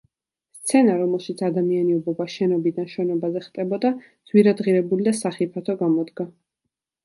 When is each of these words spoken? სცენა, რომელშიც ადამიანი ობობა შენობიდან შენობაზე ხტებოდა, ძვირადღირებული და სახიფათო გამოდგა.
სცენა, 0.59 0.95
რომელშიც 1.01 1.43
ადამიანი 1.47 1.93
ობობა 1.97 2.27
შენობიდან 2.37 2.89
შენობაზე 2.95 3.43
ხტებოდა, 3.45 3.95
ძვირადღირებული 4.33 5.09
და 5.11 5.17
სახიფათო 5.23 5.81
გამოდგა. 5.87 6.31